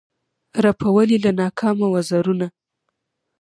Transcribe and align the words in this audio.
رپول 0.63 1.07
یې 1.13 1.19
له 1.25 1.31
ناکامه 1.41 1.87
وزرونه 1.93 2.47